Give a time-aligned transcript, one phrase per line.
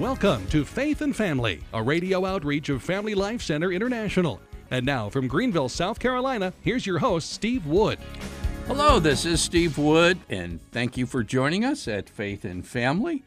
[0.00, 4.40] Welcome to Faith and Family, a radio outreach of Family Life Center International.
[4.72, 8.00] And now from Greenville, South Carolina, here's your host, Steve Wood.
[8.66, 13.22] Hello, this is Steve Wood, and thank you for joining us at Faith and Family.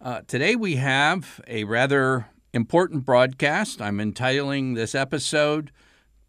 [0.00, 3.82] Uh, today we have a rather important broadcast.
[3.82, 5.70] I'm entitling this episode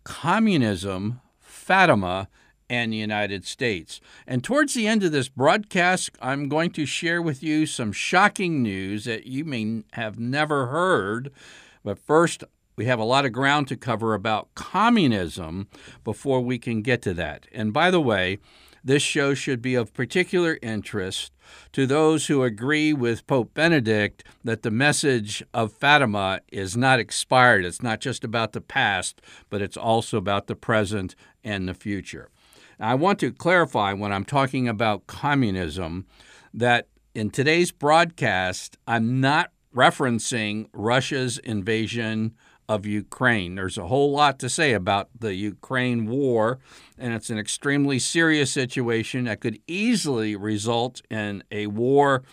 [0.03, 2.27] Communism, Fatima,
[2.69, 4.01] and the United States.
[4.25, 8.61] And towards the end of this broadcast, I'm going to share with you some shocking
[8.61, 11.31] news that you may have never heard.
[11.83, 12.43] But first,
[12.75, 15.67] we have a lot of ground to cover about communism
[16.03, 17.47] before we can get to that.
[17.51, 18.39] And by the way,
[18.83, 21.33] this show should be of particular interest
[21.73, 27.65] to those who agree with Pope Benedict that the message of Fatima is not expired.
[27.65, 32.29] It's not just about the past, but it's also about the present and the future.
[32.79, 36.05] I want to clarify when I'm talking about communism
[36.53, 42.35] that in today's broadcast, I'm not referencing Russia's invasion
[42.69, 43.55] of Ukraine.
[43.55, 46.59] There's a whole lot to say about the Ukraine war,
[46.97, 52.23] and it's an extremely serious situation that could easily result in a war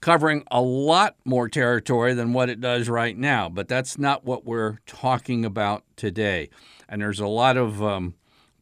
[0.00, 3.50] covering a lot more territory than what it does right now.
[3.50, 6.48] But that's not what we're talking about today.
[6.88, 8.14] And there's a lot of um,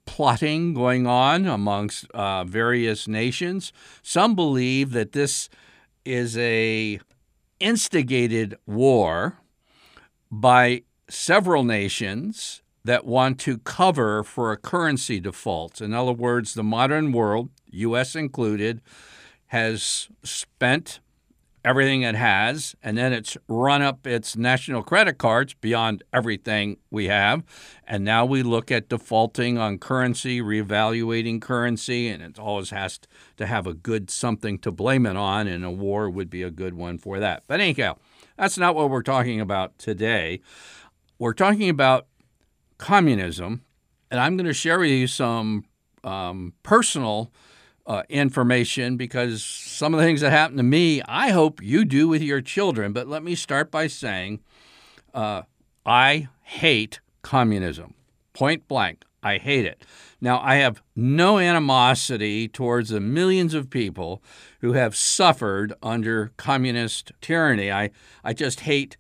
[0.09, 3.75] plotting going on amongst uh, various nations.
[4.03, 5.51] Some believe that this
[6.07, 6.99] is a
[7.61, 9.39] instigated war
[10.31, 15.83] by several nations that want to cover for a currency default.
[15.83, 18.81] In other words, the modern world, US included,
[19.49, 21.01] has spent
[21.69, 27.09] everything it has, and then it's run up its national credit cards beyond everything we
[27.09, 27.43] have.
[27.87, 32.99] And now we look at defaulting on currency, reevaluating currency, and it always has
[33.37, 36.51] to have a good something to blame it on, and a war would be a
[36.51, 37.43] good one for that.
[37.47, 37.99] But anyhow,
[38.39, 40.41] that's not what we're talking about today.
[41.19, 42.07] We're talking about
[42.79, 43.61] communism,
[44.11, 45.67] and I'm going to share with you some
[46.03, 47.31] um, personal
[47.89, 52.07] uh, information because some of the things that happen to me, I hope you do
[52.07, 52.93] with your children.
[52.93, 54.41] But let me start by saying
[55.15, 55.43] uh,
[55.87, 57.95] I hate communism,
[58.35, 59.05] point blank.
[59.23, 59.85] I hate it.
[60.21, 64.23] Now, I have no animosity towards the millions of people
[64.61, 67.73] who have suffered under communist tyranny.
[67.73, 67.91] I,
[68.23, 68.97] I just hate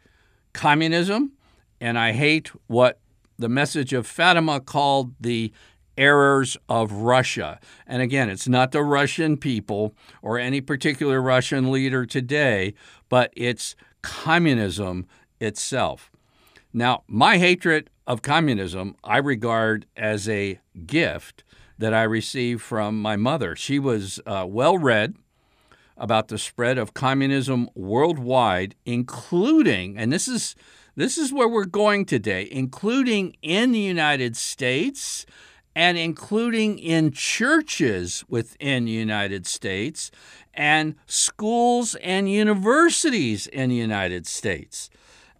[0.52, 1.32] communism,
[1.80, 2.98] and I hate what
[3.38, 5.52] the message of Fatima called the
[5.98, 7.60] errors of Russia.
[7.86, 12.72] And again, it's not the Russian people or any particular Russian leader today,
[13.08, 15.06] but it's communism
[15.40, 16.10] itself.
[16.72, 21.44] Now, my hatred of communism I regard as a gift
[21.78, 23.54] that I received from my mother.
[23.54, 25.14] She was uh, well read
[25.96, 30.54] about the spread of communism worldwide, including, and this is
[30.96, 35.26] this is where we're going today, including in the United States,
[35.78, 40.10] and including in churches within the United States
[40.52, 44.90] and schools and universities in the United States.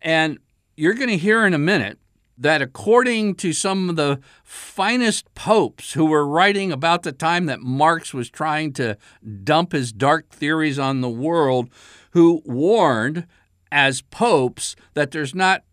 [0.01, 0.39] And
[0.77, 1.99] you're going to hear in a minute
[2.37, 7.59] that according to some of the finest popes who were writing about the time that
[7.59, 8.97] Marx was trying to
[9.43, 11.69] dump his dark theories on the world,
[12.13, 13.27] who warned
[13.73, 15.65] as popes that there's not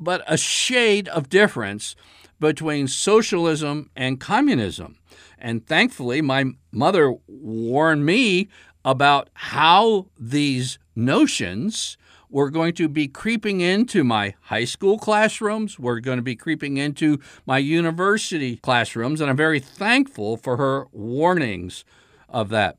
[0.00, 1.94] but a shade of difference
[2.40, 4.98] between socialism and communism.
[5.38, 8.48] And thankfully, my mother warned me
[8.84, 11.96] about how these notions
[12.30, 16.76] were going to be creeping into my high school classrooms, were going to be creeping
[16.76, 21.84] into my university classrooms, and I'm very thankful for her warnings
[22.28, 22.76] of that.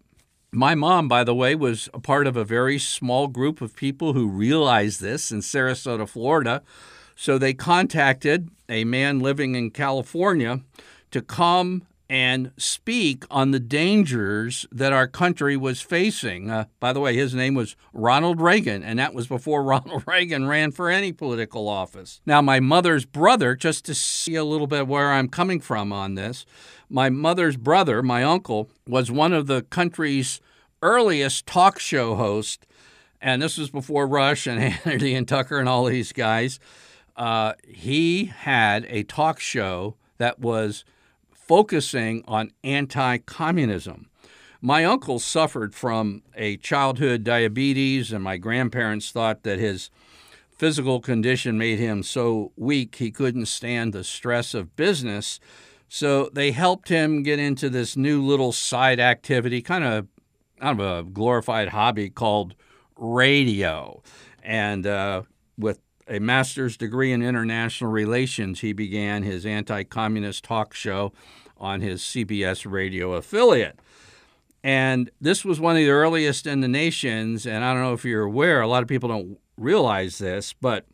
[0.51, 4.13] My mom, by the way, was a part of a very small group of people
[4.13, 6.61] who realized this in Sarasota, Florida.
[7.15, 10.61] So they contacted a man living in California
[11.12, 16.51] to come and speak on the dangers that our country was facing.
[16.51, 20.47] Uh, by the way, his name was Ronald Reagan, and that was before Ronald Reagan
[20.47, 22.21] ran for any political office.
[22.25, 26.15] Now, my mother's brother, just to see a little bit where I'm coming from on
[26.15, 26.45] this,
[26.89, 30.39] my mother's brother, my uncle, was one of the country's
[30.83, 32.65] earliest talk show hosts,
[33.19, 36.59] and this was before Rush and Hannity and Tucker and all these guys
[37.15, 40.83] uh, he had a talk show that was
[41.31, 44.09] focusing on anti communism.
[44.62, 49.91] My uncle suffered from a childhood diabetes, and my grandparents thought that his
[50.50, 55.39] physical condition made him so weak he couldn't stand the stress of business.
[55.88, 60.07] So they helped him get into this new little side activity, kind of
[60.59, 62.56] kind of a glorified hobby called
[62.97, 64.01] radio
[64.41, 65.23] And uh,
[65.57, 71.13] with a master's degree in international relations, he began his anti communist talk show
[71.57, 73.80] on his CBS radio affiliate.
[74.63, 77.46] And this was one of the earliest in the nations.
[77.46, 80.86] And I don't know if you're aware, a lot of people don't realize this, but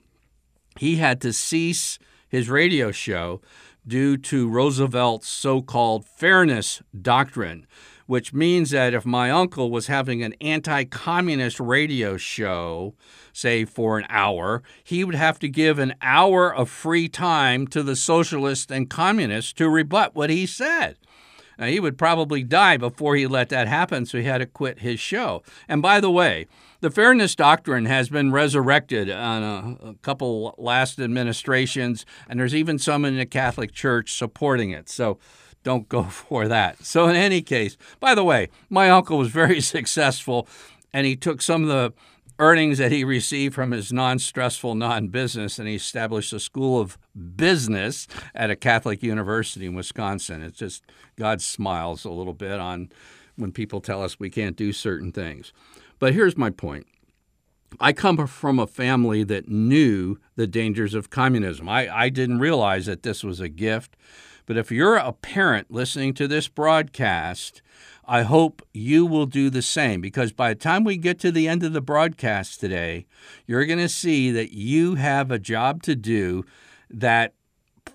[0.78, 1.98] he had to cease
[2.28, 3.42] his radio show
[3.86, 7.66] due to Roosevelt's so called fairness doctrine,
[8.12, 12.94] which means that if my uncle was having an anti communist radio show,
[13.32, 17.82] say for an hour, he would have to give an hour of free time to
[17.82, 20.98] the socialists and communists to rebut what he said.
[21.58, 24.80] Now, he would probably die before he let that happen, so he had to quit
[24.80, 25.42] his show.
[25.70, 26.48] And by the way,
[26.82, 32.78] the fairness doctrine has been resurrected on a, a, couple last administrations, and there's even
[32.78, 34.90] some in the Catholic Church supporting it.
[34.90, 35.18] So
[35.64, 36.84] don't go for that.
[36.86, 40.48] So, in any case, by the way, my uncle was very successful,
[40.94, 41.94] and he took some of the
[42.40, 46.80] earnings that he received from his non stressful non business, and he established a school
[46.80, 46.98] of
[47.36, 50.42] business at a Catholic university in Wisconsin.
[50.42, 50.84] It's just
[51.18, 52.90] God smiles a little bit on
[53.36, 55.54] when people tell us we can't do certain things.
[56.00, 56.88] But here's my point.
[57.80, 61.70] I come from a family that knew the dangers of communism.
[61.70, 63.96] I, I didn't realize that this was a gift.
[64.46, 67.62] But if you're a parent listening to this broadcast,
[68.06, 71.48] I hope you will do the same because by the time we get to the
[71.48, 73.06] end of the broadcast today,
[73.46, 76.44] you're going to see that you have a job to do
[76.90, 77.34] that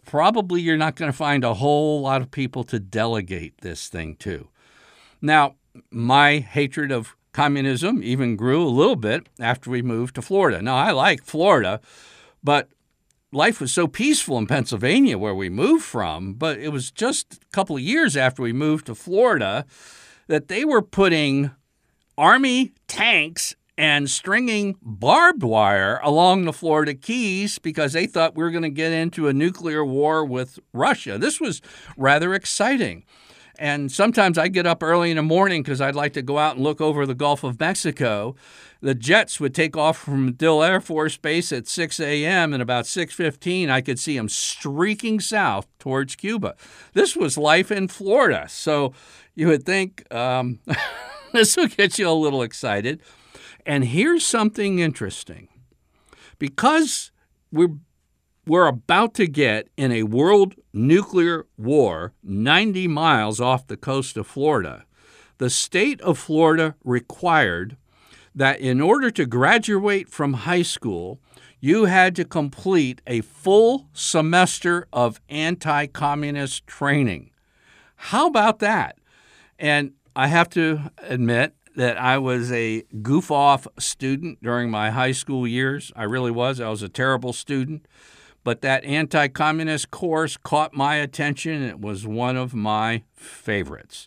[0.04, 4.16] probably you're not going to find a whole lot of people to delegate this thing
[4.16, 4.48] to.
[5.20, 5.56] Now,
[5.90, 10.62] my hatred of communism even grew a little bit after we moved to Florida.
[10.62, 11.81] Now, I like Florida,
[12.43, 12.70] but
[13.32, 17.38] life was so peaceful in Pennsylvania where we moved from, but it was just a
[17.52, 19.64] couple of years after we moved to Florida
[20.28, 21.50] that they were putting
[22.19, 28.50] Army tanks and stringing barbed wire along the Florida Keys because they thought we were
[28.50, 31.19] going to get into a nuclear war with Russia.
[31.19, 31.61] This was
[31.96, 33.05] rather exciting.
[33.58, 36.56] And sometimes I get up early in the morning because I'd like to go out
[36.56, 38.34] and look over the Gulf of Mexico.
[38.87, 42.53] The jets would take off from Dill Air Force Base at 6 a.m.
[42.53, 46.55] and about 6:15 I could see them streaking south towards Cuba.
[46.93, 48.93] This was life in Florida, so
[49.35, 50.61] you would think um,
[51.33, 53.03] this would get you a little excited.
[53.67, 55.49] And here's something interesting,
[56.39, 57.11] because
[57.50, 57.79] we're
[58.47, 64.29] we're about to get in a world nuclear war 90 miles off the coast of
[64.29, 64.85] Florida.
[65.39, 67.77] The state of Florida required
[68.37, 71.19] that in order to graduate from high school,
[71.59, 77.31] you had to complete a full semester of anti communist training.
[77.97, 78.99] How about that?
[79.59, 85.12] And I have to admit that I was a goof off student during my high
[85.12, 85.91] school years.
[85.97, 86.61] I really was.
[86.61, 87.87] I was a terrible student
[88.47, 91.65] but that anti communist course caught my attention.
[91.65, 94.06] It was one of my favorites.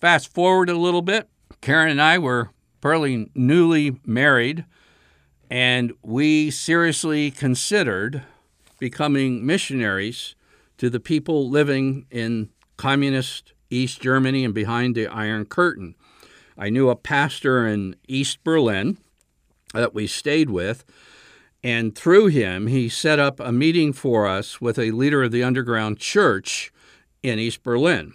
[0.00, 1.28] Fast forward a little bit,
[1.60, 2.48] Karen and I were
[2.80, 4.64] fairly newly married,
[5.50, 8.22] and we seriously considered
[8.78, 10.34] becoming missionaries
[10.78, 15.94] to the people living in communist East Germany and behind the Iron Curtain.
[16.56, 18.98] I knew a pastor in East Berlin
[19.74, 20.84] that we stayed with
[21.62, 25.42] and through him, he set up a meeting for us with a leader of the
[25.42, 26.72] underground church
[27.22, 28.14] in East Berlin.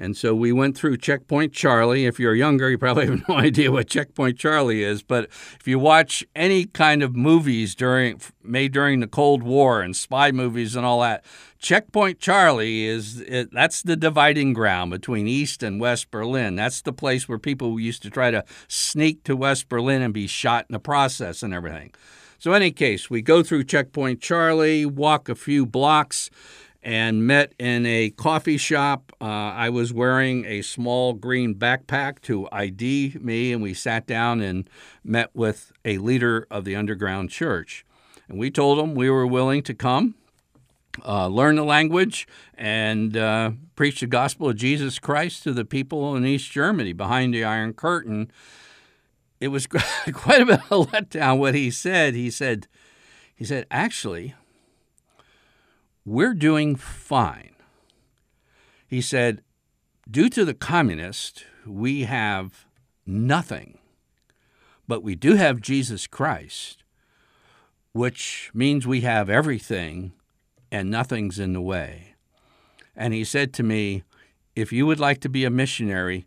[0.00, 2.06] And so we went through Checkpoint Charlie.
[2.06, 5.02] If you're younger, you probably have no idea what Checkpoint Charlie is.
[5.02, 9.94] But if you watch any kind of movies during made during the Cold War and
[9.94, 11.22] spy movies and all that,
[11.58, 16.56] Checkpoint Charlie is it, that's the dividing ground between East and West Berlin.
[16.56, 20.26] That's the place where people used to try to sneak to West Berlin and be
[20.26, 21.92] shot in the process and everything.
[22.38, 26.30] So, in any case, we go through Checkpoint Charlie, walk a few blocks,
[26.82, 29.12] and met in a coffee shop.
[29.20, 34.40] Uh, I was wearing a small green backpack to ID me, and we sat down
[34.40, 34.68] and
[35.04, 37.84] met with a leader of the underground church.
[38.28, 40.14] And we told him we were willing to come,
[41.06, 46.16] uh, learn the language, and uh, preach the gospel of Jesus Christ to the people
[46.16, 48.30] in East Germany behind the Iron Curtain
[49.40, 49.66] it was
[50.12, 52.14] quite a bit of a letdown what he said.
[52.14, 52.68] He said,
[53.34, 54.34] he said, actually,
[56.10, 57.54] we're doing fine.
[58.88, 59.42] He said,
[60.10, 62.66] due to the communists, we have
[63.06, 63.78] nothing,
[64.88, 66.82] but we do have Jesus Christ,
[67.92, 70.10] which means we have everything
[70.72, 72.16] and nothing's in the way.
[72.96, 74.02] And he said to me,
[74.56, 76.26] if you would like to be a missionary,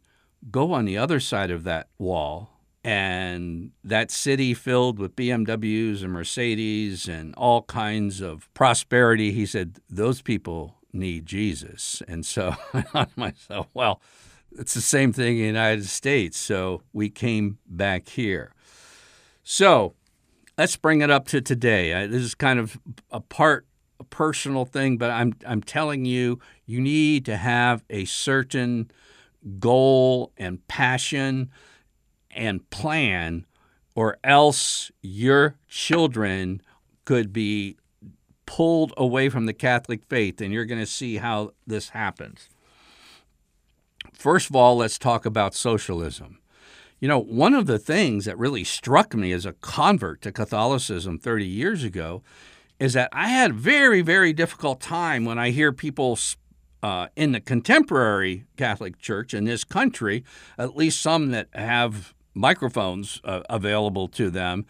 [0.50, 2.53] go on the other side of that wall
[2.84, 9.80] and that city filled with BMWs and Mercedes and all kinds of prosperity, he said,
[9.90, 12.02] those people need Jesus.
[12.08, 14.02] And so I thought to myself, well,
[14.52, 16.38] it's the same thing in the United States.
[16.38, 18.54] So we came back here.
[19.44, 19.96] So
[20.58, 22.08] let's bring it up to today.
[22.08, 22.78] This is kind of
[23.12, 23.66] a part
[24.00, 28.90] a personal thing, but I'm I'm telling you, you need to have a certain
[29.60, 31.52] goal and passion
[32.36, 33.46] and plan,
[33.96, 36.62] or else your children
[37.06, 37.78] could be
[38.46, 42.50] pulled away from the Catholic faith, and you're going to see how this happens.
[44.14, 46.40] First of all, let's talk about socialism.
[47.00, 51.20] You know, one of the things that really struck me as a convert to Catholicism
[51.20, 52.24] 30 years ago
[52.80, 56.18] is that I had a very, very difficult time when I hear people
[56.82, 60.24] uh, in the contemporary Catholic Church in this country,
[60.58, 64.66] at least some that have microphones uh, available to them.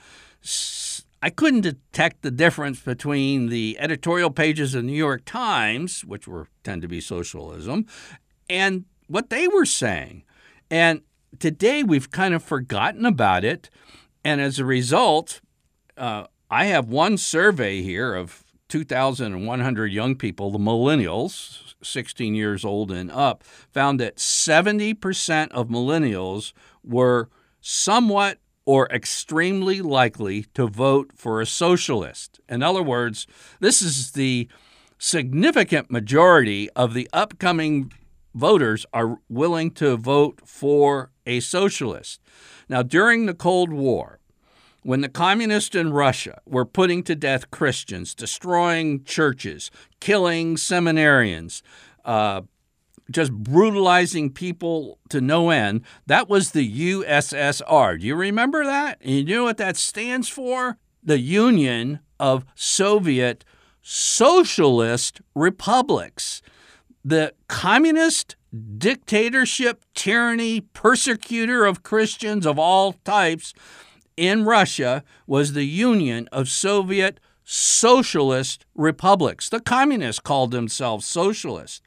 [1.22, 6.27] I couldn't detect the difference between the editorial pages of the New York Times, which
[6.27, 7.86] were tend to be socialism,
[8.50, 10.24] and what they were saying.
[10.70, 11.01] And
[11.39, 13.70] today we've kind of forgotten about it.
[14.25, 15.41] And as a result,
[15.98, 22.91] uh, I have one survey here of 2,100 young people, the millennials, 16 years old
[22.91, 26.53] and up, found that 70% of millennials
[26.84, 27.29] were
[27.63, 32.39] somewhat or extremely likely to vote for a socialist.
[32.48, 33.25] In other words,
[33.62, 34.50] this is the
[34.98, 37.91] significant majority of the upcoming
[38.36, 42.20] voters are willing to vote for a socialist.
[42.67, 44.20] Now, during the Cold War,
[44.82, 51.62] when the communists in Russia were putting to death Christians, destroying churches, killing seminarians,
[52.03, 52.41] uh,
[53.12, 58.00] just brutalizing people to no end, that was the USSR.
[58.00, 59.00] Do you remember that?
[59.01, 60.77] And you know what that stands for?
[61.03, 63.43] The Union of Soviet
[63.81, 66.41] Socialist Republics.
[67.03, 68.38] The communist
[68.77, 73.53] dictatorship, tyranny, persecutor of Christians of all types
[74.15, 79.50] in Russia was the Union of Soviet Socialist Republics.
[79.50, 81.81] The communists called themselves socialists.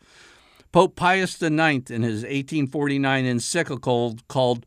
[0.77, 4.67] Pope Pius IX, in his 1849 encyclical called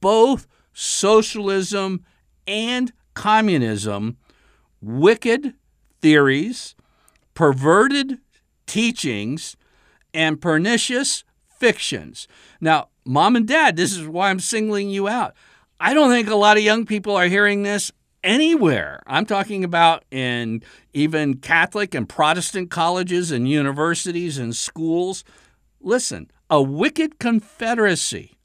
[0.00, 2.04] both socialism
[2.44, 4.16] and communism
[4.82, 5.54] wicked
[6.00, 6.74] theories,
[7.34, 8.18] perverted
[8.66, 9.56] teachings,
[10.12, 12.26] and pernicious fictions.
[12.60, 15.36] Now, mom and dad, this is why I'm singling you out.
[15.78, 17.92] I don't think a lot of young people are hearing this
[18.24, 19.00] anywhere.
[19.06, 25.22] I'm talking about in even Catholic and Protestant colleges and universities and schools.
[25.84, 28.38] Listen, a wicked confederacy.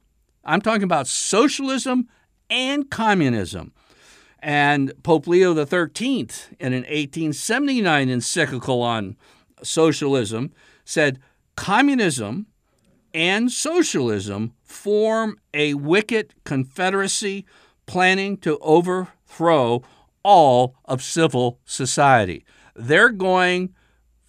[0.43, 2.09] I'm talking about socialism
[2.49, 3.71] and communism.
[4.39, 6.27] And Pope Leo XIII,
[6.59, 9.15] in an 1879 encyclical on
[9.63, 10.51] socialism,
[10.83, 11.19] said
[11.55, 12.47] communism
[13.13, 17.45] and socialism form a wicked confederacy
[17.85, 19.81] planning to overthrow
[20.23, 22.45] all of civil society.
[22.75, 23.73] They're going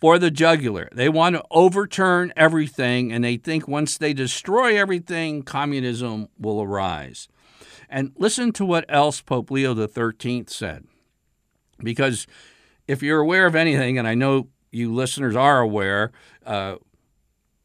[0.01, 0.89] for the jugular.
[0.93, 7.29] They want to overturn everything, and they think once they destroy everything, communism will arise.
[7.89, 10.85] And listen to what else Pope Leo XIII said.
[11.79, 12.27] Because
[12.89, 16.13] if you're aware of anything, and I know you listeners are aware,
[16.47, 16.77] uh,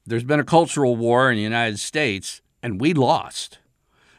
[0.05, 3.59] there's been a cultural war in the United States, and we lost.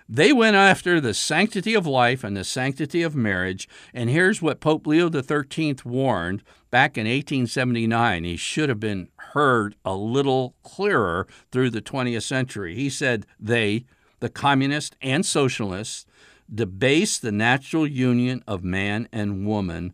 [0.08, 3.68] They went after the sanctity of life and the sanctity of marriage.
[3.92, 8.22] And here's what Pope Leo XIII warned back in 1879.
[8.22, 12.76] He should have been heard a little clearer through the 20th century.
[12.76, 13.84] He said, They,
[14.20, 16.06] the communists and socialists,
[16.52, 19.92] debase the natural union of man and woman,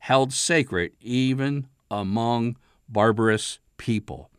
[0.00, 4.30] held sacred even among barbarous people.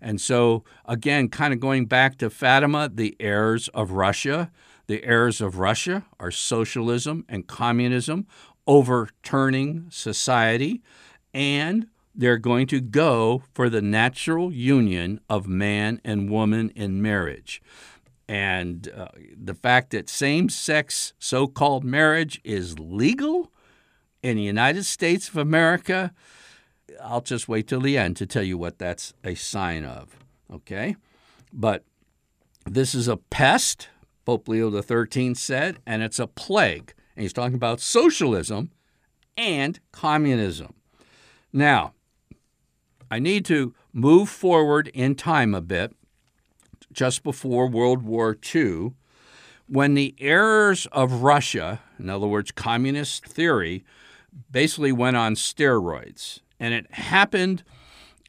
[0.00, 4.50] And so, again, kind of going back to Fatima, the heirs of Russia,
[4.92, 8.26] the heirs of Russia are socialism and communism,
[8.66, 10.82] overturning society,
[11.32, 17.62] and they're going to go for the natural union of man and woman in marriage.
[18.28, 23.50] And uh, the fact that same sex so called marriage is legal
[24.22, 26.12] in the United States of America
[27.02, 30.14] I'll just wait till the end to tell you what that's a sign of.
[30.52, 30.96] Okay?
[31.50, 31.84] But
[32.66, 33.88] this is a pest,
[34.24, 36.94] Pope Leo XIII said, and it's a plague.
[37.16, 38.70] And he's talking about socialism
[39.36, 40.74] and communism.
[41.52, 41.94] Now,
[43.10, 45.94] I need to move forward in time a bit.
[46.92, 48.92] Just before World War II,
[49.66, 53.84] when the errors of Russia, in other words, communist theory,
[54.50, 56.40] basically went on steroids.
[56.60, 57.64] And it happened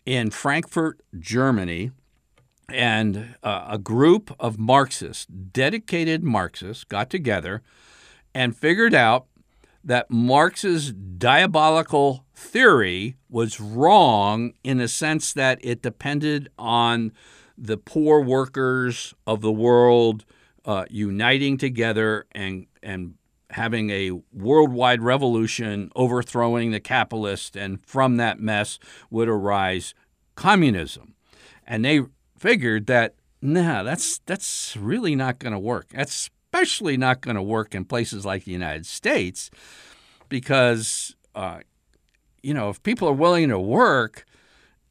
[0.05, 1.91] in Frankfurt, Germany.
[2.73, 7.61] And uh, a group of Marxists, dedicated Marxists, got together
[8.33, 9.27] and figured out
[9.83, 17.11] that Marx's diabolical theory was wrong in the sense that it depended on
[17.57, 20.25] the poor workers of the world
[20.65, 23.15] uh, uniting together and and
[23.51, 28.79] having a worldwide revolution, overthrowing the capitalist, and from that mess
[29.11, 29.93] would arise
[30.35, 31.13] communism.
[31.67, 32.01] And they
[32.37, 35.89] figured that nah, that's that's really not going to work.
[35.89, 39.49] That's especially not going to work in places like the United States,
[40.29, 41.59] because uh,
[42.41, 44.25] you know if people are willing to work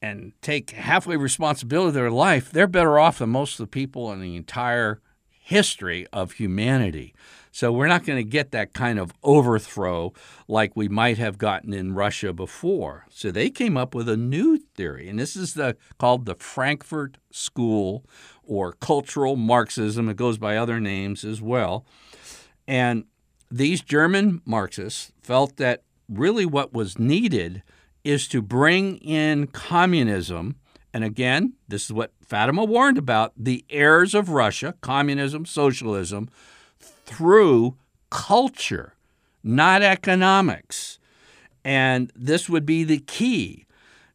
[0.00, 4.12] and take halfway responsibility of their life, they're better off than most of the people
[4.12, 7.14] in the entire history of humanity.
[7.54, 10.14] So we're not going to get that kind of overthrow
[10.48, 13.04] like we might have gotten in Russia before.
[13.10, 17.18] So they came up with a new theory, and this is the called the Frankfurt
[17.30, 18.06] School
[18.42, 20.08] or cultural Marxism.
[20.08, 21.84] It goes by other names as well.
[22.66, 23.04] And
[23.50, 27.62] these German Marxists felt that really what was needed
[28.02, 30.56] is to bring in communism.
[30.94, 36.30] And again, this is what Fatima warned about the heirs of Russia, communism, socialism,
[37.04, 37.76] through
[38.10, 38.94] culture,
[39.42, 40.98] not economics.
[41.64, 43.66] And this would be the key.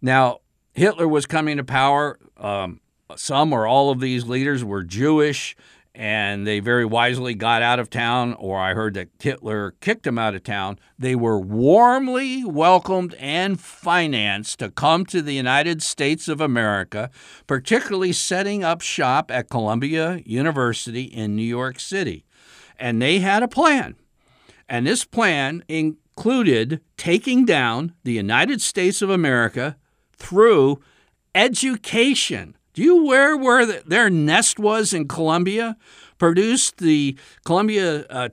[0.02, 0.40] Now,
[0.74, 2.20] Hitler was coming to power.
[2.38, 2.82] Um,
[3.16, 5.56] some or all of these leaders were Jewish
[5.98, 10.20] and they very wisely got out of town, or I heard that Hitler kicked them
[10.20, 10.78] out of town.
[11.00, 17.10] They were warmly welcomed and financed to come to the United States of America,
[17.48, 22.27] particularly setting up shop at Columbia University in New York City.
[22.80, 23.96] And they had a plan.
[24.70, 29.78] And this plan included taking down the United States of America
[30.18, 30.82] through
[31.34, 35.78] education do you aware where the, their nest was in Columbia?
[36.20, 38.30] Produced the Columbia uh,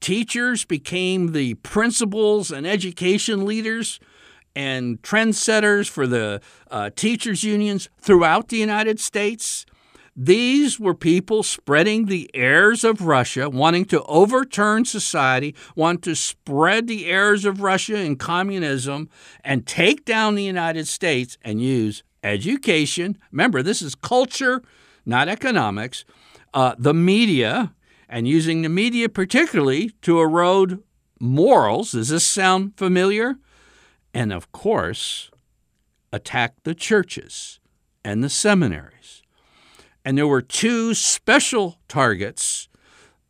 [0.00, 4.00] teachers became the principals and education leaders
[4.56, 9.66] and trendsetters for the uh, teachers' unions throughout the United States.
[10.20, 16.88] These were people spreading the errors of Russia, wanting to overturn society, want to spread
[16.88, 19.08] the errors of Russia and communism,
[19.44, 23.16] and take down the United States and use education.
[23.30, 24.60] Remember, this is culture,
[25.06, 26.04] not economics.
[26.52, 27.72] Uh, the media,
[28.08, 30.82] and using the media particularly to erode
[31.20, 31.92] morals.
[31.92, 33.36] Does this sound familiar?
[34.12, 35.30] And of course,
[36.12, 37.60] attack the churches
[38.04, 39.17] and the seminaries.
[40.08, 42.70] And there were two special targets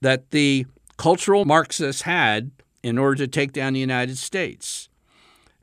[0.01, 0.65] that the
[0.97, 2.53] cultural Marxists had
[2.85, 4.89] in order to take down the United States.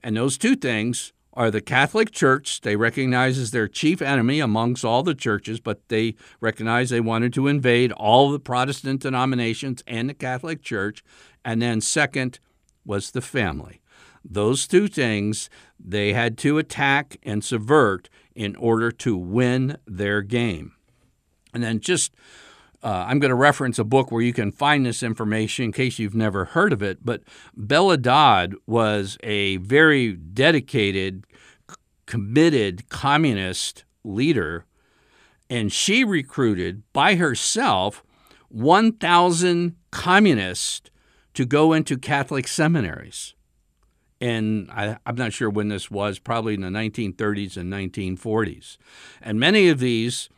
[0.03, 2.59] And those two things are the Catholic Church.
[2.59, 7.31] They recognize as their chief enemy amongst all the churches, but they recognize they wanted
[7.35, 11.01] to invade all the Protestant denominations and the Catholic Church.
[11.45, 12.39] And then, second,
[12.85, 13.79] was the family.
[14.25, 15.49] Those two things
[15.79, 20.74] they had to attack and subvert in order to win their game.
[21.55, 22.11] And then, just
[22.83, 25.97] uh, I'm going to reference a book where you can find this information in case
[25.97, 27.03] you've never heard of it.
[27.03, 27.23] But
[27.55, 31.25] Bella Dodd was a very dedicated,
[32.05, 34.65] committed communist leader,
[35.49, 38.03] and she recruited by herself
[38.49, 40.91] 1,000 communists
[41.33, 43.33] to go into Catholic seminaries.
[44.21, 48.77] And I, am not sure when this was, probably in the 1930s and 1940s.
[49.21, 50.29] And many of these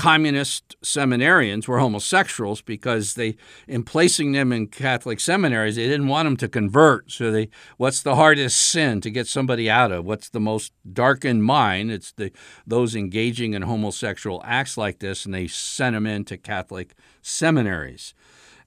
[0.00, 3.36] communist seminarians were homosexuals because they
[3.68, 7.10] in placing them in catholic seminaries they didn't want them to convert.
[7.10, 10.06] So they what's the hardest sin to get somebody out of?
[10.06, 11.90] What's the most darkened mind?
[11.90, 12.32] It's the
[12.66, 18.14] those engaging in homosexual acts like this and they sent them into catholic seminaries.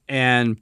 [0.08, 0.60] And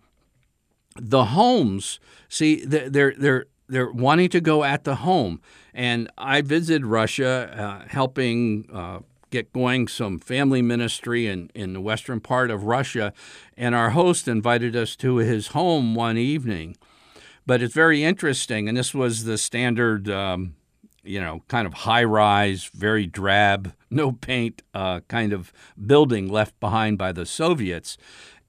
[0.97, 5.43] the homes see they're they're they're wanting to go at the home.
[5.75, 7.33] And i visited russia
[7.63, 9.01] uh, helping uh,
[9.33, 13.13] get going some family ministry in, in the western part of Russia.
[13.57, 16.77] And our host invited us to his home one evening.
[17.45, 18.69] But it's very interesting.
[18.69, 20.55] And this was the standard, um,
[21.03, 25.53] you know, kind of high rise, very drab, no paint uh, kind of
[25.85, 27.97] building left behind by the Soviets.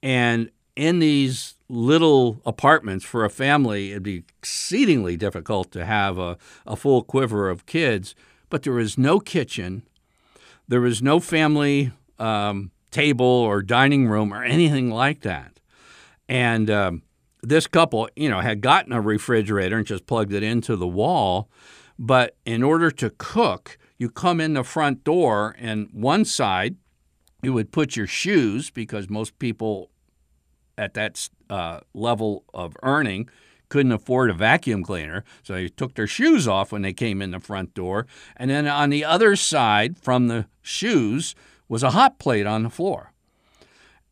[0.03, 6.37] And in these little apartments for a family, it'd be exceedingly difficult to have a,
[6.67, 8.13] a full quiver of kids.
[8.49, 9.83] But there was no kitchen,
[10.67, 15.59] there was no family um, table or dining room or anything like that.
[16.29, 17.03] And um,
[17.41, 21.49] this couple, you know, had gotten a refrigerator and just plugged it into the wall.
[21.99, 26.75] But in order to cook, you come in the front door, and one side
[27.41, 29.89] you would put your shoes because most people
[30.77, 33.29] at that uh, level of earning
[33.73, 37.31] couldn't afford a vacuum cleaner, so they took their shoes off when they came in
[37.31, 38.05] the front door.
[38.37, 41.33] And then on the other side from the shoes
[41.67, 43.13] was a hot plate on the floor.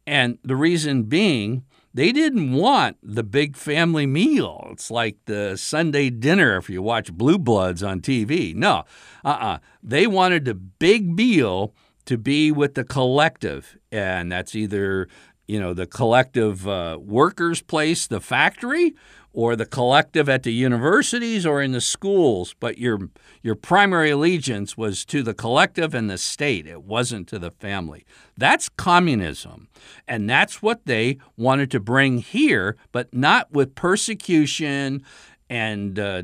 [0.08, 4.68] And the reason being, they didn't want the big family meal.
[4.72, 8.56] It's like the Sunday dinner if you watch Blue Bloods on TV.
[8.56, 8.84] No,
[9.24, 9.46] uh uh-uh.
[9.46, 13.78] uh They wanted the big meal to be with the collective.
[13.92, 15.08] And that's either,
[15.48, 18.96] you know, the collective uh, workers' place, the factory,
[19.34, 23.10] or the collective at the universities or in the schools, but your
[23.42, 26.68] your primary allegiance was to the collective and the state.
[26.68, 28.06] It wasn't to the family.
[28.38, 29.68] That's communism.
[30.08, 35.04] And that's what they wanted to bring here, but not with persecution
[35.50, 36.24] and uh,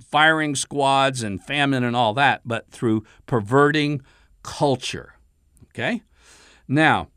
[0.00, 4.00] firing squads and famine and all that, but through perverting
[4.42, 5.14] culture.
[5.70, 6.02] Okay?
[6.68, 7.08] Now,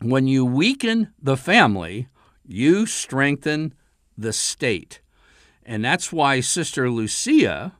[0.00, 2.08] when you weaken the family,
[2.46, 3.74] you strengthen
[4.16, 5.00] the state.
[5.64, 7.74] And that's why Sister Lucia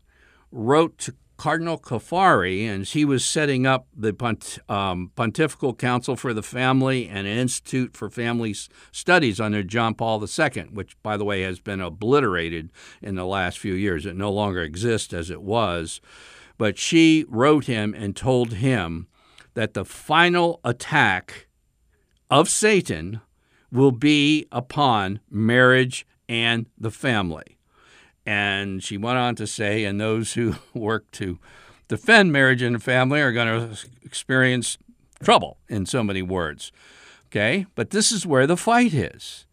[0.51, 6.33] wrote to Cardinal Caffarra, and he was setting up the Pont- um, Pontifical Council for
[6.33, 8.55] the Family and an Institute for Family
[8.93, 12.71] Studies under John Paul II, which, by the way, has been obliterated
[13.03, 14.07] in the last few years.
[14.07, 16.01] It no longer exists as it was.
[16.57, 19.09] But she wrote him and told him
[19.55, 21.49] that the final attack
[22.31, 23.21] of Satan
[23.73, 27.59] will be upon marriage and the family.
[28.27, 31.39] And she went on to say, and those who work to
[31.89, 34.79] defend marriage and family are going to experience
[35.23, 36.73] trouble, in so many words.
[37.27, 37.67] Okay?
[37.75, 39.47] But this is where the fight is.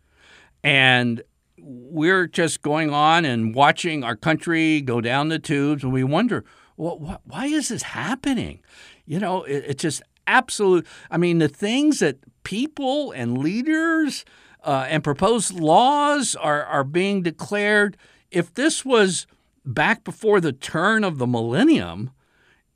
[0.64, 1.24] And
[1.58, 6.44] we're just going on and watching our country go down the tubes, and we wonder,
[6.78, 8.62] well, why is this happening?
[9.06, 10.86] You know, it, it's just absolute.
[11.10, 14.26] I mean, the things that people and leaders
[14.64, 17.98] uh, and proposed laws are, are being declared.
[18.30, 19.28] If this was
[19.66, 22.12] back before the turn of the millennium,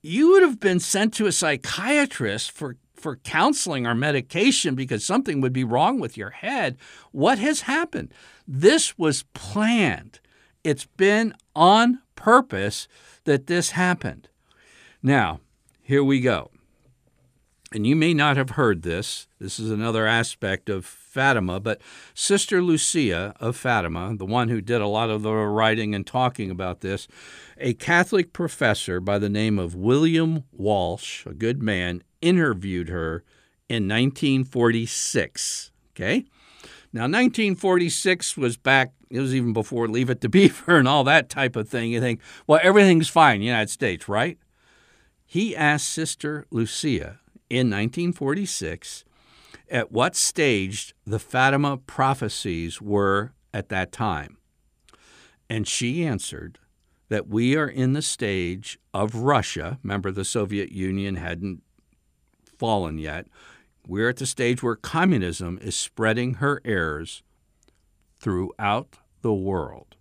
[0.01, 5.41] you would have been sent to a psychiatrist for, for counseling or medication because something
[5.41, 6.77] would be wrong with your head.
[7.11, 8.13] What has happened?
[8.47, 10.19] This was planned,
[10.63, 12.87] it's been on purpose
[13.25, 14.29] that this happened.
[15.01, 15.39] Now,
[15.81, 16.49] here we go
[17.71, 21.81] and you may not have heard this, this is another aspect of Fatima, but
[22.13, 26.51] Sister Lucia of Fatima, the one who did a lot of the writing and talking
[26.51, 27.07] about this,
[27.57, 33.23] a Catholic professor by the name of William Walsh, a good man, interviewed her
[33.67, 35.71] in 1946.
[35.93, 36.25] Okay?
[36.93, 41.29] Now, 1946 was back, it was even before Leave It to Beaver and all that
[41.29, 41.91] type of thing.
[41.91, 44.37] You think, well, everything's fine in the United States, right?
[45.25, 49.05] He asked Sister Lucia in 1946
[49.69, 54.37] at what stage the Fatima prophecies were at that time.
[55.49, 56.59] And she answered
[57.09, 59.79] that we are in the stage of Russia.
[59.83, 61.61] Remember, the Soviet Union hadn't
[62.57, 63.27] fallen yet.
[63.87, 67.21] We're at the stage where communism is spreading her errors
[68.19, 69.95] throughout the world.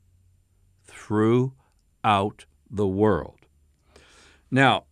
[0.85, 3.41] Throughout the world.
[4.51, 4.85] Now,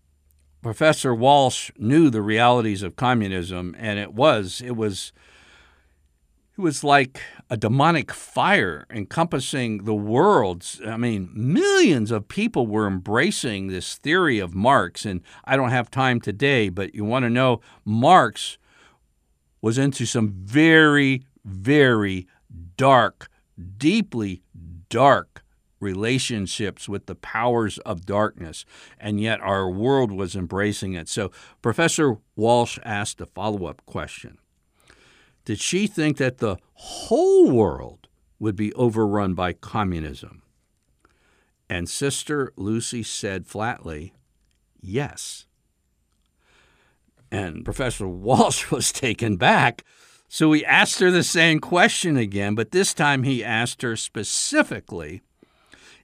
[0.62, 5.12] Professor Walsh knew the realities of communism, and it was it was
[6.56, 7.20] it was like
[7.50, 10.64] a demonic fire encompassing the world.
[10.86, 15.90] I mean, millions of people were embracing this theory of Marx, and I don't have
[15.90, 18.56] time today, but you want to know Marx
[19.60, 22.28] was into some very, very
[22.76, 23.28] dark,
[23.78, 24.42] deeply
[24.88, 25.31] dark
[25.82, 28.64] relationships with the powers of darkness,
[28.98, 31.08] and yet our world was embracing it.
[31.08, 34.38] So Professor Walsh asked a follow up question
[35.44, 40.42] Did she think that the whole world would be overrun by communism?
[41.68, 44.14] And Sister Lucy said flatly,
[44.80, 45.46] Yes.
[47.30, 49.84] And Professor Walsh was taken back.
[50.28, 55.22] So he asked her the same question again, but this time he asked her specifically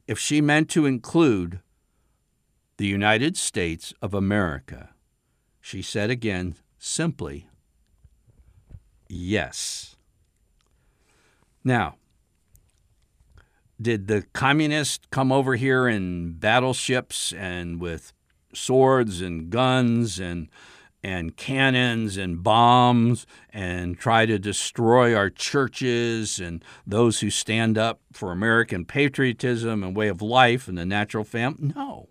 [0.09, 1.61] if she meant to include
[2.79, 4.89] the United States of America,
[5.61, 7.47] she said again simply,
[9.07, 9.97] yes.
[11.63, 11.97] Now,
[13.81, 18.15] did the communists come over here in battleships and with
[18.55, 20.49] swords and guns and
[21.03, 28.01] and cannons and bombs and try to destroy our churches and those who stand up
[28.13, 31.73] for American patriotism and way of life and the natural family.
[31.75, 32.09] No.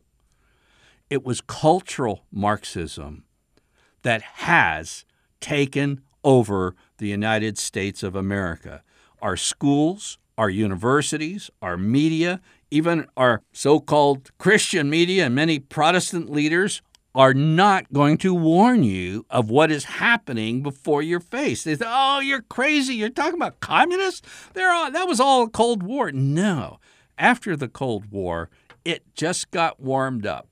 [1.09, 3.23] It was cultural Marxism
[4.03, 5.05] that has
[5.39, 8.83] taken over the United States of America.
[9.21, 16.29] Our schools, our universities, our media, even our so called Christian media and many Protestant
[16.29, 16.81] leaders
[17.17, 21.63] are not going to warn you of what is happening before your face.
[21.63, 22.93] They say, "Oh, you're crazy.
[22.93, 24.21] You're talking about communists?
[24.53, 26.79] They're all, that was all Cold War." No.
[27.17, 28.51] After the Cold War,
[28.85, 30.47] it just got warmed up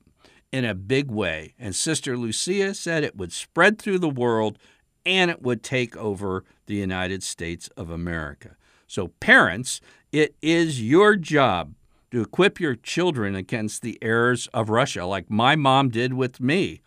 [0.50, 4.58] in a big way, and Sister Lucia said it would spread through the world
[5.04, 8.56] and it would take over the United States of America.
[8.88, 11.74] So parents, it is your job
[12.10, 16.80] to equip your children against the errors of Russia, like my mom did with me.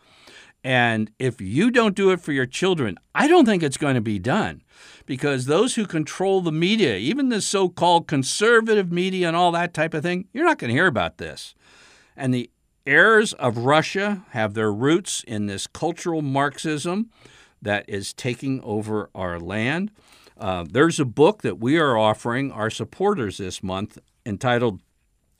[0.63, 4.01] And if you don't do it for your children, I don't think it's going to
[4.01, 4.61] be done
[5.05, 9.73] because those who control the media, even the so called conservative media and all that
[9.73, 11.55] type of thing, you're not going to hear about this.
[12.17, 12.51] And the
[12.85, 17.09] errors of Russia have their roots in this cultural Marxism
[17.61, 19.91] that is taking over our land.
[20.37, 24.81] Uh, there's a book that we are offering our supporters this month entitled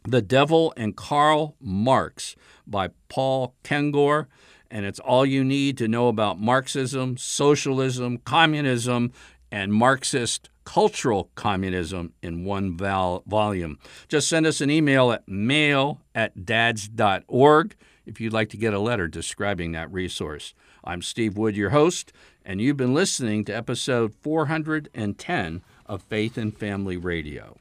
[0.10, 4.26] The Devil and Karl Marx by Paul Kengor.
[4.72, 9.12] And it's all you need to know about Marxism, socialism, communism,
[9.52, 13.80] and Marxist cultural communism in one val- volume.
[14.08, 18.80] Just send us an email at mail at dads.org if you'd like to get a
[18.80, 20.54] letter describing that resource.
[20.84, 22.14] I'm Steve Wood, your host,
[22.46, 27.58] and you've been listening to episode 410 of Faith and Family Radio.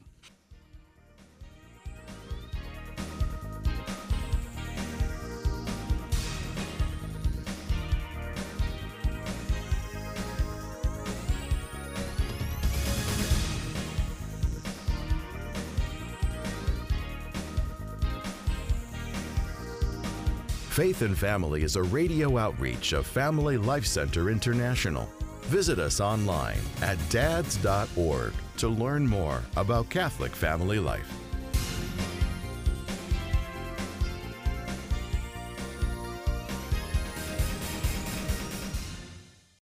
[20.78, 25.08] Faith and Family is a radio outreach of Family Life Center International.
[25.46, 31.12] Visit us online at dads.org to learn more about Catholic family life.